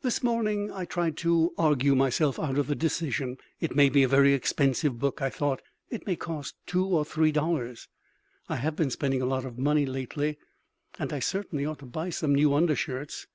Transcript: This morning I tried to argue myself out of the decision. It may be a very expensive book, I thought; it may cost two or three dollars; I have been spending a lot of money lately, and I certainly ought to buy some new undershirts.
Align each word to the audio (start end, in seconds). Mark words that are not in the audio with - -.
This 0.00 0.22
morning 0.22 0.72
I 0.72 0.86
tried 0.86 1.18
to 1.18 1.52
argue 1.58 1.94
myself 1.94 2.38
out 2.38 2.56
of 2.56 2.68
the 2.68 2.74
decision. 2.74 3.36
It 3.60 3.76
may 3.76 3.90
be 3.90 4.02
a 4.02 4.08
very 4.08 4.32
expensive 4.32 4.98
book, 4.98 5.20
I 5.20 5.28
thought; 5.28 5.60
it 5.90 6.06
may 6.06 6.16
cost 6.16 6.54
two 6.64 6.86
or 6.86 7.04
three 7.04 7.32
dollars; 7.32 7.86
I 8.48 8.56
have 8.56 8.76
been 8.76 8.88
spending 8.88 9.20
a 9.20 9.26
lot 9.26 9.44
of 9.44 9.58
money 9.58 9.84
lately, 9.84 10.38
and 10.98 11.12
I 11.12 11.18
certainly 11.18 11.66
ought 11.66 11.80
to 11.80 11.84
buy 11.84 12.08
some 12.08 12.34
new 12.34 12.54
undershirts. 12.54 13.26